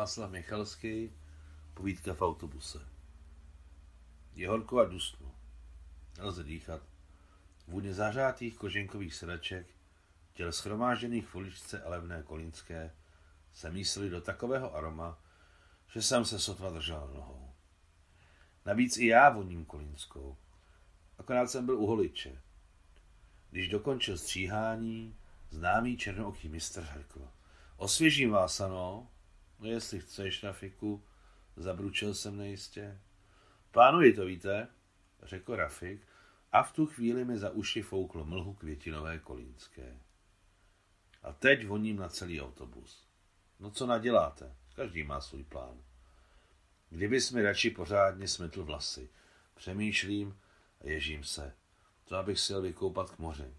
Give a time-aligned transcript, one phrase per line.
[0.00, 1.12] Václav Michalský,
[1.74, 2.78] povídka v autobuse.
[4.34, 5.34] Je horko a dusno.
[6.18, 6.82] Nelze dýchat.
[7.68, 9.66] Vůně zařátých koženkových sedaček,
[10.32, 12.94] těl schromážených v uličce a levné kolínské,
[13.52, 15.18] se mísili do takového aroma,
[15.88, 17.52] že jsem se sotva držel nohou.
[18.66, 20.36] Navíc i já voním kolínskou.
[21.18, 22.42] Akorát jsem byl u holiče.
[23.50, 25.16] Když dokončil stříhání,
[25.50, 27.28] známý černooký mistr řekl.
[27.76, 29.08] Osvěžím vás, ano?
[29.60, 31.04] No jestli chceš, Rafiku,
[31.56, 33.00] zabručil jsem nejistě.
[33.70, 34.68] Plánuji to, víte,
[35.22, 36.00] řekl Rafik
[36.52, 39.98] a v tu chvíli mi za uši fouklo mlhu květinové kolínské.
[41.22, 43.06] A teď voním na celý autobus.
[43.60, 44.54] No co naděláte?
[44.74, 45.82] Každý má svůj plán.
[46.90, 49.08] Kdybys mi radši pořádně smetl vlasy.
[49.54, 50.38] Přemýšlím
[50.80, 51.54] a ježím se.
[52.04, 53.54] To abych si jel vykoupat k moři.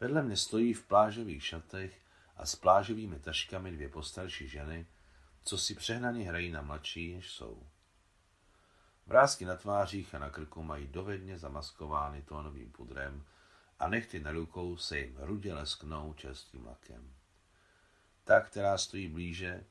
[0.00, 2.00] Vedle mě stojí v plážových šatech
[2.38, 4.86] a s plážovými taškami dvě postarší ženy,
[5.42, 7.66] co si přehnaně hrají na mladší, než jsou.
[9.06, 13.24] Vrázky na tvářích a na krku mají dovedně zamaskovány tónovým pudrem
[13.78, 17.12] a nechty na rukou se jim hrudě lesknou čerstvým lakem.
[18.24, 19.64] Ta, která stojí blíže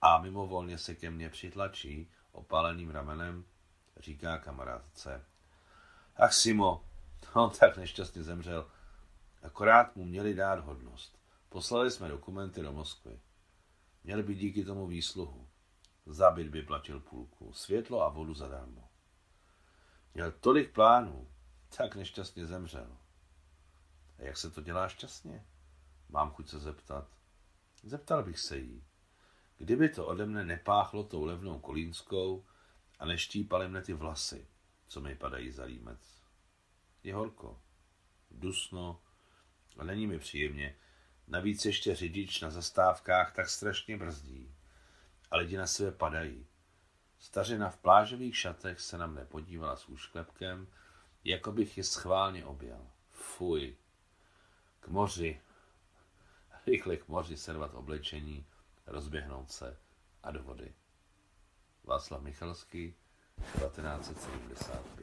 [0.00, 3.44] a mimovolně se ke mně přitlačí opáleným ramenem,
[3.96, 5.24] říká kamarádce.
[6.16, 6.84] Ach, Simo,
[7.34, 8.70] on tak nešťastně zemřel.
[9.42, 11.21] Akorát mu měli dát hodnost.
[11.52, 13.20] Poslali jsme dokumenty do Moskvy.
[14.04, 15.48] Měl by díky tomu výsluhu.
[16.06, 18.88] Zabit by platil půlku, světlo a vodu zadarmo.
[20.14, 21.28] Měl tolik plánů,
[21.76, 22.96] tak nešťastně zemřel.
[24.18, 25.46] A jak se to dělá šťastně?
[26.08, 27.08] Mám chuť se zeptat.
[27.82, 28.84] Zeptal bych se jí.
[29.58, 32.46] Kdyby to ode mne nepáchlo tou levnou kolínskou
[32.98, 34.48] a neštípaly mne ty vlasy,
[34.86, 36.22] co mi padají za límec.
[37.02, 37.62] Je horko,
[38.30, 39.02] dusno
[39.78, 40.76] a není mi příjemně,
[41.28, 44.54] Navíc ještě řidič na zastávkách tak strašně brzdí.
[45.30, 46.46] A lidi na sebe padají.
[47.18, 50.66] Stařina v plážových šatech se na mne podívala s úšklepkem,
[51.24, 52.86] jako bych je schválně objel.
[53.10, 53.76] Fuj.
[54.80, 55.40] K moři.
[56.66, 58.46] Rychle k moři servat oblečení,
[58.86, 59.76] rozběhnout se
[60.22, 60.74] a do vody.
[61.84, 62.94] Václav Michalský,
[63.36, 65.01] 1975